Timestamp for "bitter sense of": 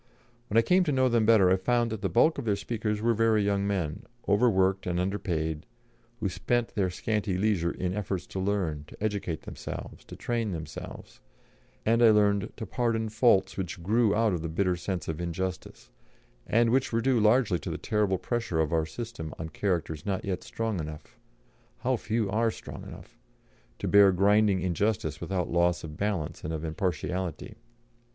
14.49-15.21